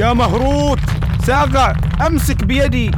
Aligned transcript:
يا 0.00 0.12
مهروت 0.12 0.78
ساقع 1.26 1.74
أمسك 2.06 2.44
بيدي. 2.44 2.90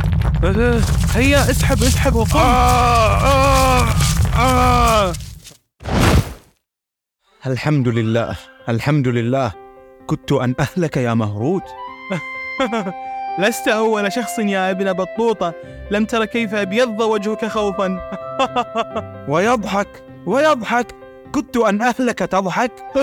هيا 1.14 1.50
اسحب 1.50 1.82
اسحب 1.82 2.14
وقم 2.14 2.38
آه 2.38 3.18
آه 3.18 3.86
آه. 4.38 5.12
الحمد 7.46 7.88
لله 7.88 8.36
الحمد 8.68 9.08
لله. 9.08 9.52
كدت 10.10 10.32
أن 10.32 10.54
أهلك 10.60 10.96
يا 10.96 11.14
مهروت. 11.14 11.62
لست 13.38 13.68
أول 13.68 14.12
شخص 14.12 14.38
يا 14.38 14.70
ابن 14.70 14.92
بطوطة. 14.92 15.54
لم 15.90 16.04
تر 16.04 16.24
كيف 16.24 16.54
أبيض 16.54 17.00
وجهك 17.00 17.44
خوفا. 17.44 17.98
ويضحك 19.32 20.02
ويضحك. 20.26 20.86
كدت 21.34 21.56
أن 21.56 21.82
أهلك 21.82 22.18
تضحك. 22.18 22.72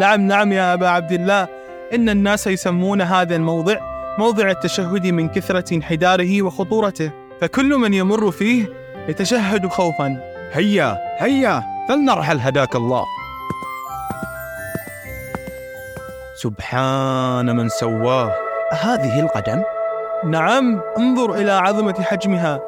نعم 0.00 0.20
نعم 0.20 0.52
يا 0.52 0.74
أبا 0.74 0.88
عبد 0.88 1.12
الله. 1.12 1.65
إن 1.94 2.08
الناس 2.08 2.46
يسمون 2.46 3.02
هذا 3.02 3.36
الموضع 3.36 3.76
موضع 4.18 4.50
التشهد 4.50 5.06
من 5.06 5.28
كثرة 5.28 5.74
انحداره 5.74 6.42
وخطورته 6.42 7.10
فكل 7.40 7.68
من 7.76 7.94
يمر 7.94 8.30
فيه 8.30 8.72
يتشهد 9.08 9.66
خوفا. 9.66 10.16
هيا 10.52 10.98
هيا 11.18 11.62
فلنرحل 11.88 12.40
هداك 12.40 12.76
الله. 12.76 13.04
سبحان 16.42 17.56
من 17.56 17.68
سواه. 17.68 18.32
هذه 18.72 19.20
القدم؟ 19.20 19.62
نعم 20.24 20.80
انظر 20.98 21.34
إلى 21.34 21.52
عظمة 21.52 22.02
حجمها. 22.02 22.60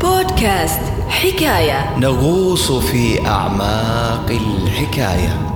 بودكاست. 0.00 0.87
حكاية. 1.08 1.98
نغوص 1.98 2.72
في 2.72 3.26
أعماق 3.26 4.30
الحكاية. 4.30 5.48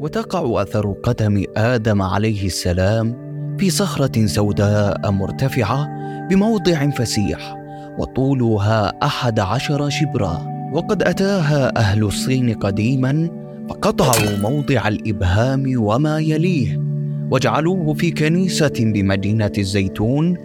وتقع 0.00 0.62
أثر 0.62 0.92
قدم 1.02 1.44
آدم 1.56 2.02
عليه 2.02 2.46
السلام 2.46 3.24
في 3.58 3.70
صخرة 3.70 4.26
سوداء 4.26 5.10
مرتفعة 5.10 5.88
بموضع 6.30 6.90
فسيح 6.90 7.56
وطولها 7.98 8.92
أحد 9.02 9.40
عشر 9.40 9.90
شبرا. 9.90 10.46
وقد 10.72 11.02
أتاها 11.02 11.76
أهل 11.76 12.04
الصين 12.04 12.54
قديما 12.54 13.28
فقطعوا 13.70 14.38
موضع 14.42 14.88
الإبهام 14.88 15.74
وما 15.76 16.18
يليه. 16.18 16.93
وجعلوه 17.30 17.94
في 17.94 18.10
كنيسة 18.10 18.72
بمدينة 18.78 19.52
الزيتون 19.58 20.36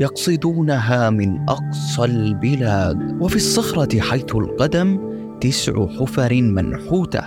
يقصدونها 0.00 1.10
من 1.10 1.38
أقصى 1.48 2.04
البلاد. 2.04 3.22
وفي 3.22 3.36
الصخرة 3.36 4.00
حيث 4.00 4.34
القدم 4.34 4.98
تسع 5.40 5.86
حفر 5.86 6.42
منحوتة 6.42 7.22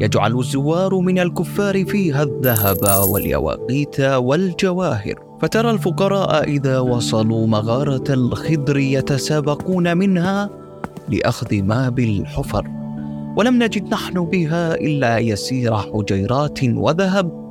يجعل 0.00 0.38
الزوار 0.38 0.98
من 0.98 1.18
الكفار 1.18 1.84
فيها 1.84 2.22
الذهب 2.22 3.08
واليواقيت 3.10 4.00
والجواهر. 4.00 5.14
فترى 5.40 5.70
الفقراء 5.70 6.44
إذا 6.48 6.78
وصلوا 6.78 7.46
مغارة 7.46 8.14
الخضر 8.14 8.78
يتسابقون 8.78 9.96
منها 9.96 10.50
لأخذ 11.08 11.62
ما 11.62 11.88
بالحفر. 11.88 12.68
ولم 13.36 13.62
نجد 13.62 13.92
نحن 13.92 14.24
بها 14.24 14.74
إلا 14.74 15.18
يسير 15.18 15.76
حجيرات 15.76 16.58
وذهب. 16.64 17.41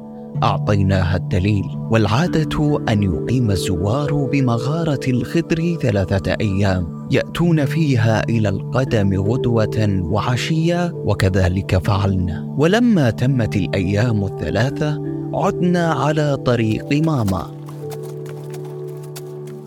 أعطيناها 0.43 1.15
الدليل 1.15 1.63
والعادة 1.91 2.81
أن 2.89 3.03
يقيم 3.03 3.51
الزوار 3.51 4.29
بمغارة 4.31 4.99
الخضر 5.07 5.77
ثلاثة 5.81 6.33
أيام 6.41 7.07
يأتون 7.11 7.65
فيها 7.65 8.23
إلى 8.29 8.49
القدم 8.49 9.21
غدوة 9.21 10.01
وعشية 10.01 10.93
وكذلك 10.93 11.77
فعلنا. 11.77 12.55
ولما 12.57 13.09
تمت 13.09 13.55
الأيام 13.55 14.23
الثلاثة 14.23 15.01
عدنا 15.33 15.91
على 15.93 16.37
طريق 16.37 17.05
ماما. 17.05 17.51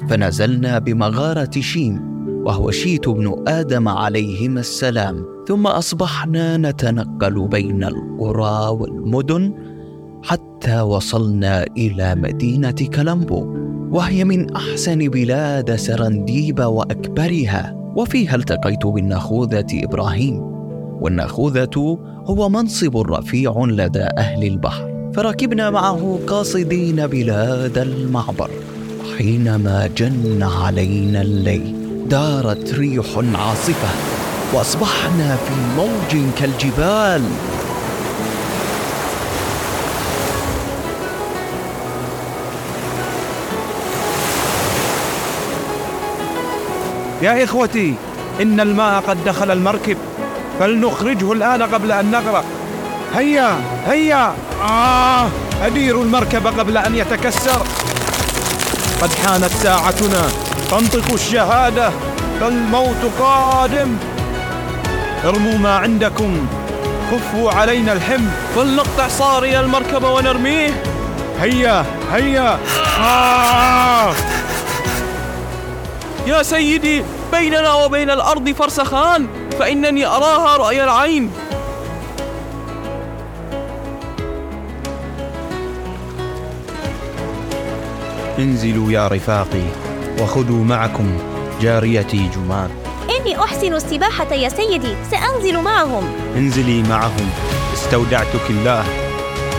فنزلنا 0.09 0.79
بمغارة 0.79 1.61
شيم 1.61 2.15
وهو 2.47 2.71
شيت 2.71 3.09
بن 3.09 3.45
آدم 3.49 3.89
عليهما 3.89 4.61
السلام. 4.61 5.35
ثم 5.49 5.67
أصبحنا 5.67 6.57
نتنقل 6.57 7.49
بين 7.49 7.85
القرى 7.85 8.69
والمدن 8.69 9.55
حتى 10.27 10.81
وصلنا 10.81 11.67
إلى 11.77 12.15
مدينة 12.15 12.71
كلامبو 12.95 13.55
وهي 13.91 14.25
من 14.25 14.57
أحسن 14.57 14.99
بلاد 14.99 15.77
سرنديب 15.77 16.61
وأكبرها 16.61 17.75
وفيها 17.97 18.37
التقيت 18.37 18.87
بالناخوذه 18.87 19.67
إبراهيم. 19.73 20.41
والناخوذه 21.01 21.99
هو 22.27 22.49
منصب 22.49 22.97
رفيع 22.97 23.65
لدى 23.69 24.09
أهل 24.19 24.45
البحر. 24.47 25.11
فركبنا 25.15 25.71
معه 25.71 26.19
قاصدين 26.27 27.07
بلاد 27.07 27.79
المعبر. 27.79 28.51
حينما 29.19 29.87
جن 29.97 30.43
علينا 30.43 31.23
الليل 31.23 31.77
دارت 32.09 32.75
ريح 32.75 33.07
عاصفة 33.35 33.89
وأصبحنا 34.55 35.37
في 35.37 35.55
موج 35.77 36.25
كالجبال. 36.39 37.23
يا 47.23 47.45
إخوتي 47.45 47.95
إن 48.43 48.61
الماء 48.61 49.01
قد 49.09 49.25
دخل 49.25 49.51
المركب 49.51 49.97
فلنخرجه 50.61 51.33
الآن 51.33 51.63
قبل 51.63 51.93
أن 51.93 52.11
نغرق. 52.11 52.45
هيا 53.15 53.57
هيا. 53.87 54.35
آه 54.63 55.29
أدير 55.63 56.03
المركب 56.03 56.47
قبل 56.47 56.77
أن 56.77 56.95
يتكسر. 56.95 57.67
قد 59.03 59.11
حانت 59.13 59.51
ساعتنا 59.63 60.23
تنطق 60.71 61.13
الشهادة 61.13 61.91
فالموت 62.41 63.05
قادم. 63.21 63.97
ارموا 65.25 65.59
ما 65.59 65.77
عندكم 65.77 66.47
خفوا 67.11 67.51
علينا 67.51 67.93
الحمل. 67.93 68.29
فلنقطع 68.57 69.09
صاري 69.09 69.61
المركب 69.61 70.05
ونرميه. 70.05 70.83
هيا 71.41 71.85
هيا. 72.13 72.59
آه. 73.01 74.15
يا 76.27 76.43
سيدي 76.43 77.05
بيننا 77.33 77.75
وبين 77.75 78.11
الأرض 78.11 78.51
فرسخان 78.51 79.29
فإنني 79.59 80.07
أراها 80.07 80.57
رأي 80.57 80.85
العين. 80.85 81.31
انزلوا 88.39 88.93
يا 88.93 89.09
رفاقي 89.09 89.63
وخذوا 90.21 90.65
معكم 90.65 91.19
جاريتي 91.61 92.31
جمان 92.37 92.71
إني 93.11 93.39
أحسن 93.39 93.75
السباحة 93.75 94.35
يا 94.35 94.49
سيدي 94.49 94.95
سأنزل 95.11 95.61
معهم. 95.63 96.05
انزلي 96.37 96.83
معهم 96.83 97.31
استودعتك 97.75 98.51
الله. 98.51 98.85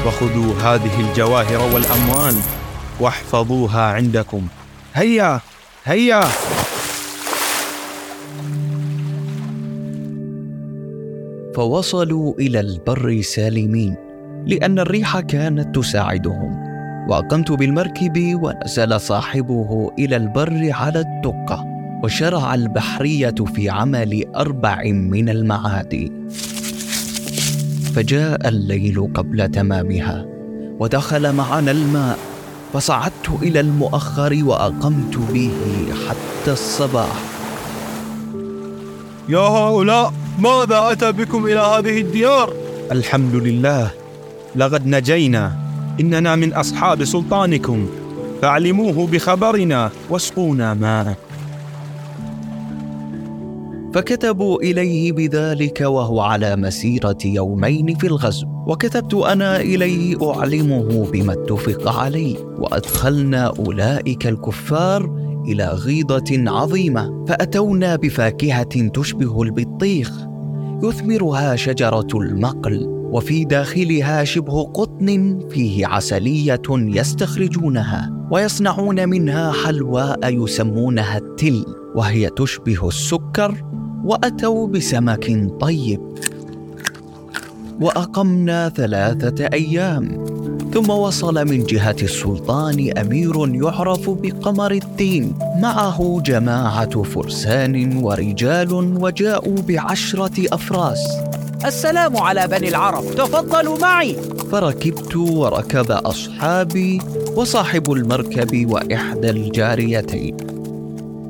وخذوا 0.05 0.53
هذه 0.63 1.09
الجواهر 1.09 1.73
والأموال 1.73 2.35
واحفظوها 2.99 3.81
عندكم. 3.93 4.47
هيا 4.95 5.39
هيا! 5.85 6.23
فوصلوا 11.55 12.33
إلى 12.39 12.59
البر 12.59 13.21
سالمين 13.21 13.95
لأن 14.47 14.79
الريح 14.79 15.19
كانت 15.19 15.75
تساعدهم. 15.75 16.65
وأقمت 17.09 17.51
بالمركب 17.51 18.39
ونزل 18.43 19.01
صاحبه 19.01 19.91
إلى 19.99 20.15
البر 20.15 20.69
على 20.71 20.99
الدقة 20.99 21.65
وشرع 22.03 22.53
البحرية 22.55 23.35
في 23.55 23.69
عمل 23.69 24.23
أربع 24.35 24.83
من 24.83 25.29
المعادي 25.29 26.11
فجاء 27.95 28.47
الليل 28.47 29.13
قبل 29.13 29.51
تمامها 29.51 30.25
ودخل 30.79 31.33
معنا 31.33 31.71
الماء. 31.71 32.17
فصعدت 32.73 33.29
إلى 33.41 33.59
المؤخر 33.59 34.39
وأقمت 34.43 35.17
به 35.17 35.51
حتى 36.09 36.51
الصباح. 36.51 37.21
يا 39.29 39.39
هؤلاء! 39.39 40.24
ماذا 40.39 40.91
أتى 40.91 41.11
بكم 41.11 41.45
إلى 41.45 41.59
هذه 41.59 42.01
الديار؟ 42.01 42.53
الحمد 42.91 43.35
لله. 43.35 43.91
لقد 44.55 44.87
نجينا. 44.87 45.53
إننا 45.99 46.35
من 46.35 46.53
أصحاب 46.53 47.03
سلطانكم. 47.03 47.87
فاعلموه 48.41 49.07
بخبرنا 49.07 49.91
واسقونا 50.09 50.73
ماء 50.73 51.17
فكتبوا 53.93 54.61
إليه 54.61 55.11
بذلك 55.11 55.81
وهو 55.81 56.21
على 56.21 56.55
مسيرة 56.55 57.17
يومين 57.25 57.95
في 57.95 58.07
الغزو. 58.07 58.47
وكتبت 58.67 59.13
أنا 59.13 59.61
إليه 59.61 60.33
أعلمه 60.33 61.07
بما 61.11 61.33
اتفق 61.33 61.99
عليه. 61.99 62.37
وأدخلنا 62.57 63.53
أولئك 63.59 64.27
الكفار 64.27 65.24
إلى 65.47 65.67
غيضة 65.67 66.51
عظيمة 66.51 67.25
فأتونا 67.27 67.95
بفاكهة 67.95 68.87
تشبه 68.87 69.41
البطيخ. 69.41 70.11
يثمرها 70.83 71.55
شجرة 71.55 72.07
المقل 72.15 72.85
وفي 72.87 73.45
داخلها 73.45 74.23
شبه 74.23 74.63
قطن 74.63 75.39
فيه 75.49 75.87
عسلية 75.87 76.61
يستخرجونها 76.69 78.27
ويصنعون 78.31 79.09
منها 79.09 79.51
حلواء 79.51 80.43
يسمونها 80.43 81.17
التل 81.17 81.65
وهي 81.95 82.29
تشبه 82.29 82.87
السكر 82.87 83.63
وأتوا 84.03 84.67
بسمك 84.67 85.49
طيب. 85.59 86.01
وأقمنا 87.81 88.69
ثلاثة 88.69 89.45
أيام. 89.53 90.23
ثم 90.75 90.89
وصل 90.89 91.47
من 91.47 91.63
جهة 91.63 91.95
السلطان 92.01 92.97
أمير 92.97 93.55
يعرف 93.55 94.09
بقمر 94.09 94.71
الدين 94.71 95.33
معه 95.61 96.21
جماعة 96.25 97.03
فرسان 97.03 97.97
ورجال 98.03 98.73
وجاءوا 98.73 99.57
بعشرة 99.67 100.53
أفراس. 100.53 100.99
السلام 101.65 102.17
على 102.17 102.47
بني 102.47 102.69
العرب 102.69 103.03
تفضلوا 103.03 103.77
معي. 103.79 104.15
فركبت 104.51 105.15
وركب 105.15 105.91
أصحابي 105.91 107.01
وصاحب 107.35 107.91
المركب 107.91 108.71
وإحدى 108.71 109.29
الجاريتين. 109.29 110.37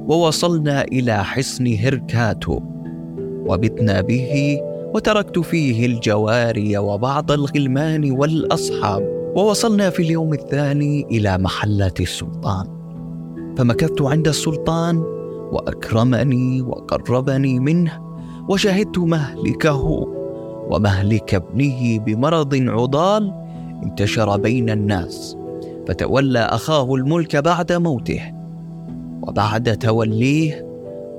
ووصلنا 0.07 0.83
إلى 0.83 1.23
حصن 1.23 1.77
هركاتو. 1.79 2.59
وبتنا 3.45 4.01
به 4.01 4.59
وتركت 4.93 5.39
فيه 5.39 5.85
الجواري 5.85 6.77
وبعض 6.77 7.31
الغلمان 7.31 8.11
والأصحاب. 8.11 9.14
ووصلنا 9.35 9.89
في 9.89 10.01
اليوم 10.01 10.33
الثاني 10.33 11.05
إلى 11.11 11.37
محله 11.37 11.93
السلطان. 11.99 12.67
فمكثت 13.57 14.01
عند 14.01 14.27
السلطان 14.27 14.97
وأكرمني 15.51 16.61
وقربني 16.61 17.59
منه 17.59 18.01
وشهدت 18.49 18.97
مهلكه 18.97 20.07
ومهلك 20.69 21.33
ابنه 21.33 21.99
بمرض 21.99 22.55
عضال 22.55 23.33
انتشر 23.83 24.37
بين 24.37 24.69
الناس 24.69 25.37
فتولى 25.87 26.39
أخاه 26.39 26.95
الملك 26.95 27.35
بعد 27.35 27.71
موته. 27.71 28.21
وبعد 29.21 29.77
توليه 29.77 30.65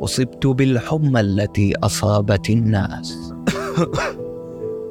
أصبت 0.00 0.46
بالحمى 0.46 1.20
التي 1.20 1.72
أصابت 1.82 2.50
الناس. 2.50 3.32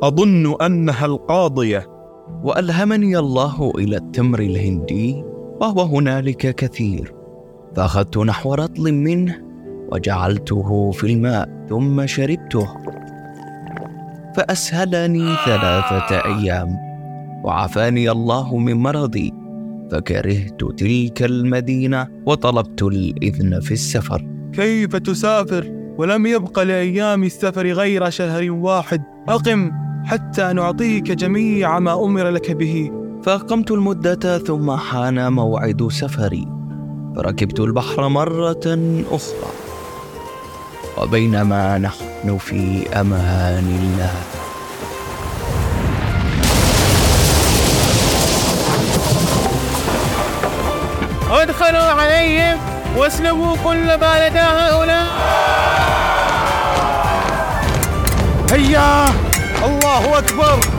أظن 0.03 0.55
أنها 0.61 1.05
القاضية. 1.05 1.94
وألهمني 2.43 3.19
الله 3.19 3.71
إلى 3.77 3.95
التمر 3.97 4.39
الهندي 4.39 5.23
وهو 5.61 5.81
هنالك 5.81 6.55
كثير. 6.55 7.13
فأخذت 7.75 8.17
نحو 8.17 8.53
رطل 8.53 8.93
منه 8.93 9.41
وجعلته 9.91 10.91
في 10.91 11.03
الماء 11.03 11.65
ثم 11.69 12.05
شربته. 12.05 12.67
فأسهلني 14.35 15.35
ثلاثة 15.45 16.25
أيام 16.25 16.75
وعافاني 17.43 18.11
الله 18.11 18.57
من 18.57 18.73
مرضي. 18.73 19.33
فكرهت 19.91 20.63
تلك 20.77 21.23
المدينة 21.23 22.07
وطلبت 22.25 22.83
الإذن 22.83 23.59
في 23.59 23.71
السفر. 23.71 24.25
كيف 24.53 24.95
تسافر؟ 24.95 25.71
ولم 25.97 26.25
يبق 26.25 26.59
لأيام 26.59 27.23
السفر 27.23 27.67
غير 27.67 28.09
شهر 28.09 28.51
واحد. 28.51 29.03
أقم. 29.29 29.84
حتى 30.05 30.53
نعطيك 30.53 31.11
جميع 31.11 31.79
ما 31.79 31.93
أمر 31.93 32.29
لك 32.29 32.51
به. 32.51 32.91
فأقمت 33.23 33.71
المدة 33.71 34.37
ثم 34.37 34.75
حان 34.75 35.33
موعد 35.33 35.87
سفري. 35.91 36.47
فركبت 37.15 37.59
البحر 37.59 38.07
مرة 38.07 38.65
أخرى. 39.11 39.51
وبينما 40.97 41.77
نحن 41.77 42.37
في 42.37 42.87
أمان 42.99 43.79
الله. 43.81 44.13
أدخلوا 51.41 51.91
عليهم 52.01 52.57
واسلبوا 52.97 53.55
كل 53.63 53.99
ما 53.99 54.29
لدى 54.29 54.39
هؤلاء. 54.39 55.07
هيا! 58.51 59.24
الله 59.65 60.17
أكبر. 60.17 60.74